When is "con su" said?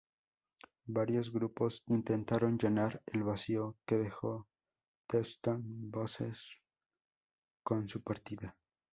7.63-8.01